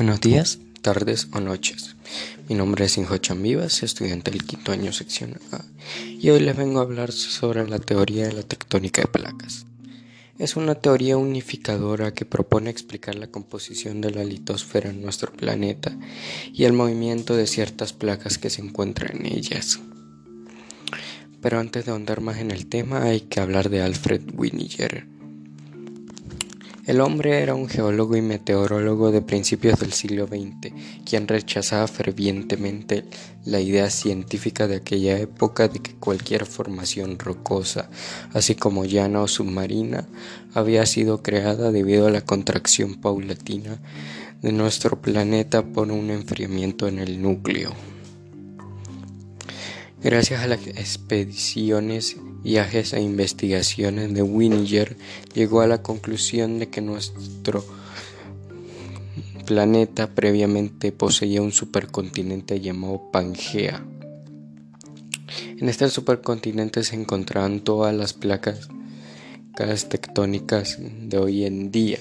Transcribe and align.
Buenos 0.00 0.22
días, 0.22 0.60
tardes 0.80 1.28
o 1.34 1.40
noches. 1.40 1.94
Mi 2.48 2.54
nombre 2.54 2.86
es 2.86 2.96
Injo 2.96 3.16
Vivas, 3.36 3.82
estudiante 3.82 4.30
del 4.30 4.44
quinto 4.44 4.72
año 4.72 4.94
sección 4.94 5.38
A, 5.52 5.62
y 6.08 6.30
hoy 6.30 6.40
les 6.40 6.56
vengo 6.56 6.78
a 6.78 6.84
hablar 6.84 7.12
sobre 7.12 7.68
la 7.68 7.78
teoría 7.78 8.26
de 8.26 8.32
la 8.32 8.42
tectónica 8.42 9.02
de 9.02 9.08
placas. 9.08 9.66
Es 10.38 10.56
una 10.56 10.74
teoría 10.74 11.18
unificadora 11.18 12.14
que 12.14 12.24
propone 12.24 12.70
explicar 12.70 13.16
la 13.16 13.26
composición 13.26 14.00
de 14.00 14.10
la 14.10 14.24
litosfera 14.24 14.88
en 14.88 15.02
nuestro 15.02 15.34
planeta 15.34 15.94
y 16.50 16.64
el 16.64 16.72
movimiento 16.72 17.36
de 17.36 17.46
ciertas 17.46 17.92
placas 17.92 18.38
que 18.38 18.48
se 18.48 18.62
encuentran 18.62 19.18
en 19.18 19.26
ellas. 19.26 19.80
Pero 21.42 21.60
antes 21.60 21.84
de 21.84 21.90
ahondar 21.90 22.22
más 22.22 22.38
en 22.38 22.52
el 22.52 22.68
tema 22.68 23.02
hay 23.02 23.20
que 23.20 23.40
hablar 23.40 23.68
de 23.68 23.82
Alfred 23.82 24.22
Winiger 24.32 25.19
el 26.90 27.00
hombre 27.00 27.40
era 27.40 27.54
un 27.54 27.68
geólogo 27.68 28.16
y 28.16 28.20
meteorólogo 28.20 29.12
de 29.12 29.22
principios 29.22 29.78
del 29.78 29.92
siglo 29.92 30.26
XX, 30.26 30.74
quien 31.04 31.28
rechazaba 31.28 31.86
fervientemente 31.86 33.04
la 33.44 33.60
idea 33.60 33.88
científica 33.90 34.66
de 34.66 34.74
aquella 34.74 35.16
época 35.16 35.68
de 35.68 35.78
que 35.78 35.94
cualquier 35.94 36.46
formación 36.46 37.16
rocosa, 37.20 37.88
así 38.32 38.56
como 38.56 38.84
llana 38.86 39.22
o 39.22 39.28
submarina, 39.28 40.08
había 40.52 40.84
sido 40.84 41.22
creada 41.22 41.70
debido 41.70 42.08
a 42.08 42.10
la 42.10 42.22
contracción 42.22 42.96
paulatina 42.96 43.78
de 44.42 44.50
nuestro 44.50 45.00
planeta 45.00 45.62
por 45.62 45.92
un 45.92 46.10
enfriamiento 46.10 46.88
en 46.88 46.98
el 46.98 47.22
núcleo. 47.22 47.72
Gracias 50.02 50.42
a 50.42 50.48
las 50.48 50.66
expediciones 50.66 52.16
viajes 52.42 52.92
e 52.92 53.00
investigaciones 53.00 54.14
de 54.14 54.22
Winiger 54.22 54.96
llegó 55.34 55.60
a 55.60 55.66
la 55.66 55.82
conclusión 55.82 56.58
de 56.58 56.68
que 56.68 56.80
nuestro 56.80 57.64
planeta 59.46 60.14
previamente 60.14 60.92
poseía 60.92 61.42
un 61.42 61.52
supercontinente 61.52 62.60
llamado 62.60 63.10
Pangea. 63.12 63.84
En 65.58 65.68
este 65.68 65.88
supercontinente 65.90 66.84
se 66.84 66.96
encontraban 66.96 67.60
todas 67.60 67.94
las 67.94 68.12
placas 68.12 68.68
tectónicas 69.88 70.78
de 70.80 71.18
hoy 71.18 71.44
en 71.44 71.70
día, 71.70 71.98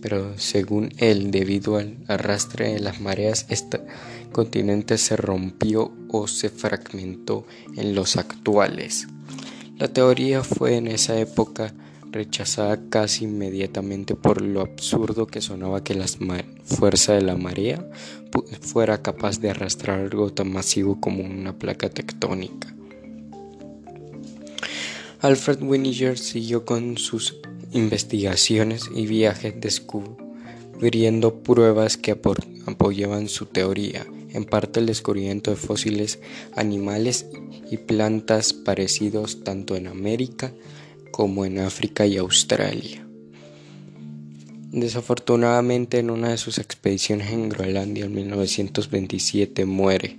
pero 0.00 0.38
según 0.38 0.94
él, 0.98 1.30
debido 1.30 1.76
al 1.76 1.98
arrastre 2.08 2.72
de 2.72 2.80
las 2.80 3.00
mareas, 3.00 3.46
este 3.50 3.80
continente 4.32 4.96
se 4.96 5.16
rompió 5.16 5.92
o 6.08 6.26
se 6.26 6.48
fragmentó 6.48 7.46
en 7.76 7.94
los 7.94 8.16
actuales. 8.16 9.08
La 9.78 9.88
teoría 9.88 10.42
fue 10.42 10.76
en 10.76 10.86
esa 10.86 11.20
época 11.20 11.74
rechazada 12.10 12.80
casi 12.88 13.24
inmediatamente 13.24 14.14
por 14.14 14.40
lo 14.40 14.62
absurdo 14.62 15.26
que 15.26 15.42
sonaba 15.42 15.84
que 15.84 15.94
la 15.94 16.06
fuerza 16.64 17.12
de 17.12 17.20
la 17.20 17.36
marea 17.36 17.86
fuera 18.62 19.02
capaz 19.02 19.38
de 19.38 19.50
arrastrar 19.50 20.00
algo 20.00 20.32
tan 20.32 20.50
masivo 20.50 20.98
como 20.98 21.22
una 21.22 21.58
placa 21.58 21.90
tectónica. 21.90 22.74
Alfred 25.20 25.60
Winiger 25.62 26.16
siguió 26.16 26.64
con 26.64 26.96
sus 26.96 27.36
investigaciones 27.72 28.88
y 28.94 29.06
viajes 29.06 29.60
descubriendo 29.60 31.42
pruebas 31.42 31.98
que 31.98 32.12
apoyaban 32.66 33.28
su 33.28 33.44
teoría 33.44 34.06
en 34.36 34.44
parte 34.44 34.80
el 34.80 34.86
descubrimiento 34.86 35.50
de 35.50 35.56
fósiles 35.56 36.18
animales 36.54 37.26
y 37.70 37.78
plantas 37.78 38.52
parecidos 38.52 39.42
tanto 39.44 39.76
en 39.76 39.86
América 39.86 40.52
como 41.10 41.46
en 41.46 41.58
África 41.58 42.04
y 42.04 42.18
Australia. 42.18 43.06
Desafortunadamente 44.72 45.98
en 45.98 46.10
una 46.10 46.28
de 46.28 46.36
sus 46.36 46.58
expediciones 46.58 47.32
en 47.32 47.48
Groenlandia 47.48 48.04
en 48.04 48.14
1927 48.14 49.64
muere. 49.64 50.18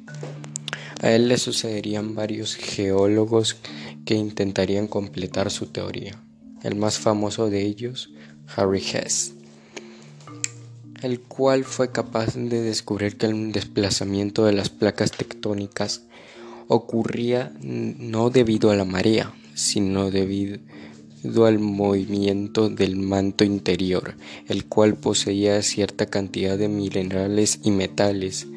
A 1.01 1.11
él 1.11 1.27
le 1.27 1.37
sucederían 1.37 2.15
varios 2.15 2.55
geólogos 2.55 3.57
que 4.03 4.15
intentarían 4.15 4.87
completar 4.87 5.51
su 5.51 5.67
teoría. 5.67 6.19
El 6.63 6.75
más 6.75 6.97
famoso 6.97 7.51
de 7.51 7.61
ellos, 7.61 8.09
Harry 8.55 8.81
Hess 8.81 9.36
el 11.01 11.19
cual 11.19 11.63
fue 11.63 11.91
capaz 11.91 12.35
de 12.35 12.61
descubrir 12.61 13.17
que 13.17 13.27
el 13.27 13.51
desplazamiento 13.51 14.45
de 14.45 14.53
las 14.53 14.69
placas 14.69 15.11
tectónicas 15.11 16.03
ocurría 16.67 17.51
no 17.61 18.29
debido 18.29 18.71
a 18.71 18.75
la 18.75 18.85
marea, 18.85 19.33
sino 19.53 20.11
debido 20.11 21.45
al 21.45 21.59
movimiento 21.59 22.69
del 22.69 22.95
manto 22.95 23.43
interior, 23.43 24.15
el 24.47 24.65
cual 24.65 24.95
poseía 24.95 25.61
cierta 25.61 26.05
cantidad 26.05 26.57
de 26.57 26.67
minerales 26.67 27.59
y 27.63 27.71
metales 27.71 28.47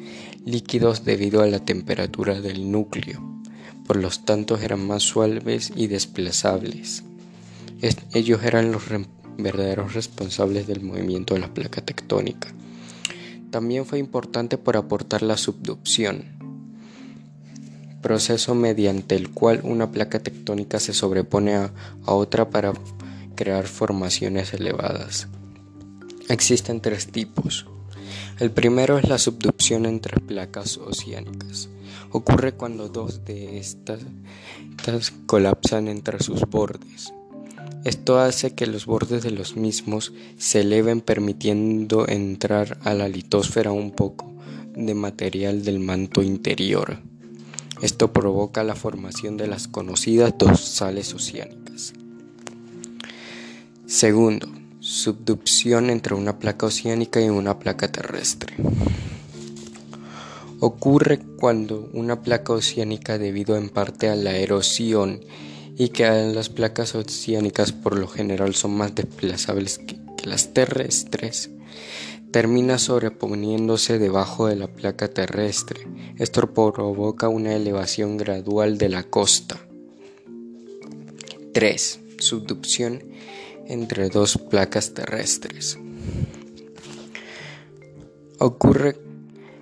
líquidos 0.45 1.05
debido 1.05 1.41
a 1.41 1.47
la 1.47 1.59
temperatura 1.59 2.41
del 2.41 2.71
núcleo, 2.71 3.21
por 3.85 3.97
lo 3.97 4.09
tanto 4.09 4.57
eran 4.57 4.85
más 4.85 5.03
suaves 5.03 5.71
y 5.75 5.87
desplazables. 5.87 7.03
ellos 8.13 8.43
eran 8.43 8.71
los 8.71 8.87
verdaderos 9.37 9.93
responsables 9.93 10.67
del 10.67 10.81
movimiento 10.81 11.33
de 11.33 11.41
la 11.41 11.53
placa 11.53 11.81
tectónica. 11.81 12.49
También 13.49 13.85
fue 13.85 13.99
importante 13.99 14.57
por 14.57 14.77
aportar 14.77 15.23
la 15.23 15.37
subducción, 15.37 16.23
proceso 18.01 18.55
mediante 18.55 19.15
el 19.15 19.29
cual 19.29 19.61
una 19.63 19.91
placa 19.91 20.19
tectónica 20.19 20.79
se 20.79 20.93
sobrepone 20.93 21.55
a, 21.55 21.71
otra 22.05 22.49
para 22.49 22.73
crear 23.35 23.67
formaciones 23.67 24.53
elevadas. 24.53 25.27
Existen 26.29 26.81
tres 26.81 27.07
tipos. 27.07 27.65
El 28.39 28.51
primero 28.51 28.97
es 28.97 29.07
la 29.07 29.17
subducción 29.17 29.85
entre 29.85 30.19
placas 30.19 30.77
oceánicas. 30.77 31.69
Ocurre 32.11 32.53
cuando 32.53 32.89
dos 32.89 33.23
de 33.23 33.59
estas 33.59 34.01
colapsan 35.25 35.87
entre 35.87 36.19
sus 36.23 36.41
bordes. 36.41 37.13
Esto 37.83 38.19
hace 38.19 38.53
que 38.53 38.67
los 38.67 38.85
bordes 38.85 39.23
de 39.23 39.31
los 39.31 39.55
mismos 39.55 40.13
se 40.37 40.61
eleven 40.61 41.01
permitiendo 41.01 42.07
entrar 42.07 42.77
a 42.83 42.93
la 42.93 43.09
litosfera 43.09 43.71
un 43.71 43.91
poco 43.91 44.31
de 44.75 44.93
material 44.93 45.63
del 45.63 45.79
manto 45.79 46.21
interior. 46.21 46.99
Esto 47.81 48.13
provoca 48.13 48.63
la 48.63 48.75
formación 48.75 49.37
de 49.37 49.47
las 49.47 49.67
conocidas 49.67 50.35
dorsales 50.37 51.11
oceánicas. 51.15 51.93
Segundo, 53.87 54.47
subducción 54.79 55.89
entre 55.89 56.13
una 56.13 56.37
placa 56.37 56.67
oceánica 56.67 57.19
y 57.19 57.29
una 57.29 57.57
placa 57.57 57.91
terrestre. 57.91 58.55
Ocurre 60.59 61.19
cuando 61.39 61.89
una 61.93 62.21
placa 62.21 62.53
oceánica 62.53 63.17
debido 63.17 63.57
en 63.57 63.69
parte 63.69 64.09
a 64.09 64.15
la 64.15 64.37
erosión 64.37 65.21
y 65.81 65.89
que 65.89 66.07
las 66.07 66.49
placas 66.49 66.93
oceánicas 66.93 67.71
por 67.71 67.97
lo 67.97 68.07
general 68.07 68.53
son 68.53 68.69
más 68.77 68.93
desplazables 68.93 69.79
que, 69.79 69.97
las 70.25 70.53
terrestres, 70.53 71.49
termina 72.29 72.77
sobreponiéndose 72.77 73.97
debajo 73.97 74.45
de 74.45 74.57
la 74.57 74.67
placa 74.67 75.07
terrestre. 75.07 75.87
Esto 76.19 76.53
provoca 76.53 77.29
una 77.29 77.55
elevación 77.55 78.17
gradual 78.17 78.77
de 78.77 78.89
la 78.89 79.01
costa. 79.05 79.59
3. 81.51 81.99
Subducción 82.19 83.01
entre 83.65 84.09
dos 84.09 84.37
placas 84.37 84.93
terrestres. 84.93 85.79
Ocurre 88.37 88.99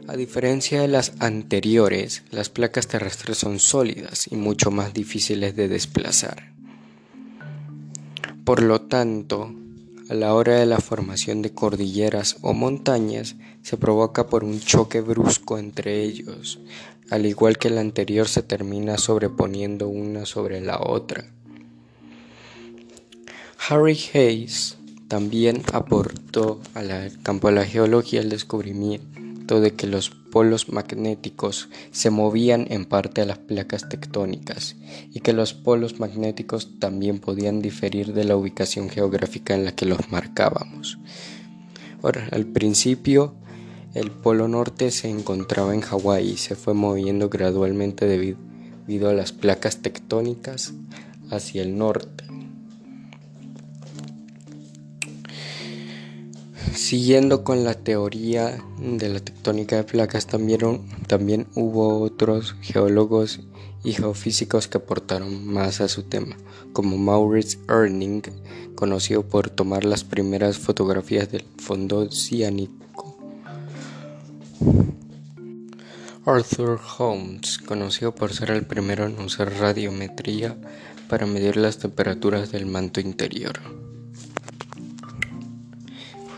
a 0.09 0.17
diferencia 0.17 0.81
de 0.81 0.87
las 0.87 1.13
anteriores, 1.19 2.23
las 2.31 2.49
placas 2.49 2.87
terrestres 2.87 3.37
son 3.37 3.59
sólidas 3.59 4.25
y 4.31 4.37
mucho 4.37 4.71
más 4.71 4.91
difíciles 4.91 5.55
de 5.55 5.67
desplazar. 5.67 6.51
Por 8.43 8.63
lo 8.63 8.81
tanto, 8.81 9.53
a 10.09 10.15
la 10.15 10.33
hora 10.33 10.55
de 10.55 10.65
la 10.65 10.79
formación 10.79 11.43
de 11.43 11.51
cordilleras 11.51 12.37
o 12.41 12.55
montañas, 12.55 13.35
se 13.61 13.77
provoca 13.77 14.25
por 14.25 14.43
un 14.43 14.59
choque 14.59 14.99
brusco 15.01 15.59
entre 15.59 16.01
ellos, 16.01 16.59
al 17.11 17.27
igual 17.27 17.59
que 17.59 17.69
la 17.69 17.81
anterior 17.81 18.27
se 18.27 18.41
termina 18.41 18.97
sobreponiendo 18.97 19.89
una 19.89 20.25
sobre 20.25 20.59
la 20.59 20.79
otra. 20.79 21.25
Harry 23.69 23.99
Hayes 24.15 24.75
también 25.07 25.61
aportó 25.71 26.61
al 26.73 27.21
campo 27.21 27.49
de 27.49 27.53
la 27.53 27.65
geología 27.65 28.21
el 28.21 28.29
descubrimiento 28.29 29.28
de 29.57 29.71
que 29.71 29.87
los 29.87 30.11
polos 30.11 30.69
magnéticos 30.69 31.69
se 31.91 32.11
movían 32.11 32.67
en 32.69 32.85
parte 32.85 33.21
a 33.21 33.25
las 33.25 33.39
placas 33.39 33.89
tectónicas 33.89 34.75
y 35.11 35.21
que 35.21 35.33
los 35.33 35.55
polos 35.55 35.99
magnéticos 35.99 36.79
también 36.79 37.17
podían 37.17 37.59
diferir 37.59 38.13
de 38.13 38.25
la 38.25 38.37
ubicación 38.37 38.89
geográfica 38.89 39.55
en 39.55 39.65
la 39.65 39.71
que 39.71 39.87
los 39.87 40.11
marcábamos. 40.11 40.99
Ahora, 42.03 42.29
al 42.31 42.45
principio 42.45 43.33
el 43.95 44.11
polo 44.11 44.47
norte 44.47 44.91
se 44.91 45.09
encontraba 45.09 45.73
en 45.73 45.81
Hawái 45.81 46.29
y 46.29 46.37
se 46.37 46.55
fue 46.55 46.75
moviendo 46.75 47.27
gradualmente 47.29 48.05
debido 48.05 49.09
a 49.09 49.13
las 49.13 49.31
placas 49.31 49.77
tectónicas 49.77 50.73
hacia 51.31 51.63
el 51.63 51.75
norte. 51.75 52.28
Siguiendo 56.73 57.43
con 57.43 57.63
la 57.63 57.73
teoría 57.73 58.63
de 58.79 59.09
la 59.09 59.19
tectónica 59.19 59.75
de 59.75 59.83
placas, 59.83 60.27
también, 60.27 61.47
hubo 61.55 62.01
otros 62.01 62.55
geólogos 62.61 63.41
y 63.83 63.93
geofísicos 63.93 64.67
que 64.67 64.77
aportaron 64.77 65.45
más 65.45 65.81
a 65.81 65.87
su 65.87 66.03
tema, 66.03 66.37
como 66.73 66.97
Maurice 66.97 67.59
Erning, 67.67 68.21
conocido 68.75 69.23
por 69.23 69.49
tomar 69.49 69.85
las 69.85 70.03
primeras 70.03 70.57
fotografías 70.57 71.31
del 71.31 71.45
fondo 71.57 72.11
ciánico. 72.11 72.79
Arthur 76.25 76.79
Holmes, 76.97 77.57
conocido 77.57 78.13
por 78.13 78.33
ser 78.33 78.51
el 78.51 78.65
primero 78.65 79.05
en 79.05 79.19
usar 79.19 79.51
radiometría 79.59 80.57
para 81.07 81.25
medir 81.25 81.57
las 81.57 81.79
temperaturas 81.79 82.51
del 82.51 82.65
manto 82.67 82.99
interior. 82.99 83.88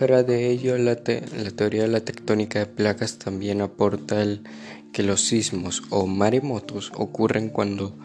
Fuera 0.01 0.23
de 0.23 0.49
ello, 0.49 0.79
la, 0.79 0.95
teoría 0.95 1.83
de 1.83 1.87
la 1.87 1.99
tectónica 1.99 2.57
de 2.57 2.65
placas 2.65 3.19
también 3.19 3.61
aporta 3.61 4.23
el 4.23 4.41
que 4.91 5.03
los 5.03 5.21
sismos 5.21 5.83
o 5.91 6.07
maremotos 6.07 6.91
ocurren 6.95 7.49
cuando 7.49 7.95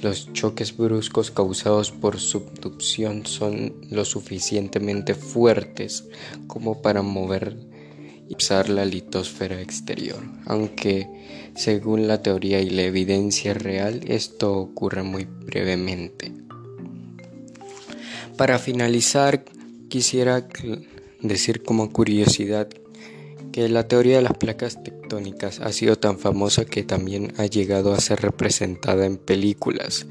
los 0.00 0.32
choques 0.32 0.74
bruscos 0.74 1.30
causados 1.30 1.90
por 1.90 2.18
subducción 2.18 3.26
son 3.26 3.74
lo 3.90 4.06
suficientemente 4.06 5.14
fuertes 5.14 6.06
como 6.46 6.80
para 6.80 7.02
mover 7.02 7.58
y 8.26 8.36
pisar 8.36 8.70
la 8.70 8.86
litosfera 8.86 9.60
exterior, 9.60 10.22
aunque 10.46 11.10
según 11.54 12.08
la 12.08 12.22
teoría 12.22 12.62
y 12.62 12.70
la 12.70 12.84
evidencia 12.84 13.52
real 13.52 14.00
esto 14.06 14.56
ocurre 14.56 15.02
muy 15.02 15.26
brevemente. 15.26 16.32
Para 18.38 18.58
finalizar, 18.58 19.44
quisiera 19.90 20.48
decir 21.24 21.62
como 21.62 21.90
curiosidad 21.90 22.68
que 23.52 23.68
la 23.68 23.88
teoría 23.88 24.16
de 24.16 24.22
las 24.22 24.36
placas 24.36 24.82
tectónicas 24.82 25.60
ha 25.60 25.72
sido 25.72 25.96
tan 25.96 26.18
famosa 26.18 26.64
que 26.64 26.82
también 26.82 27.32
ha 27.38 27.46
llegado 27.46 27.92
a 27.92 28.00
ser 28.00 28.20
representada 28.20 29.06
en 29.06 29.16
películas, 29.16 30.06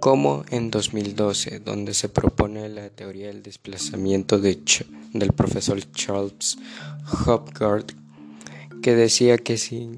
como 0.00 0.44
en 0.50 0.70
2012, 0.70 1.60
donde 1.60 1.94
se 1.94 2.08
propone 2.08 2.68
la 2.68 2.90
teoría 2.90 3.26
del 3.26 3.42
desplazamiento 3.42 4.38
de 4.38 4.58
del 5.12 5.32
profesor 5.32 5.80
Charles 5.92 6.58
Hopgard, 7.26 7.86
que 8.82 8.94
decía 8.94 9.38
que 9.38 9.58
si 9.58 9.90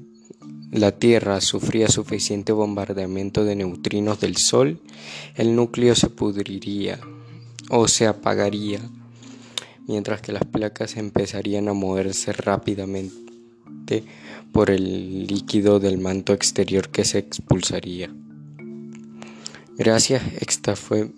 la 0.71 0.93
Tierra 0.93 1.41
sufría 1.41 1.89
suficiente 1.89 2.53
bombardeamiento 2.53 3.43
de 3.43 3.55
neutrinos 3.55 4.19
del 4.19 4.37
Sol, 4.37 4.79
el 5.35 5.55
núcleo 5.55 5.95
se 5.95 6.09
pudriría 6.09 6.99
o 7.69 7.87
se 7.87 8.07
apagaría 8.07 8.81
mientras 9.87 10.21
que 10.21 10.31
las 10.31 10.45
placas 10.45 10.97
empezarían 10.97 11.67
a 11.67 11.73
moverse 11.73 12.33
rápidamente 12.33 14.03
por 14.51 14.69
el 14.69 15.27
líquido 15.27 15.79
del 15.79 15.97
manto 15.97 16.33
exterior 16.33 16.89
que 16.89 17.05
se 17.05 17.19
expulsaría. 17.19 18.13
Gracias, 19.77 20.23
esta 20.39 20.75
fue 20.75 21.11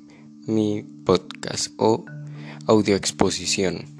mi 0.46 0.84
podcast 1.06 1.74
o 1.78 2.06
audio 2.68 2.96
exposición. 2.96 3.93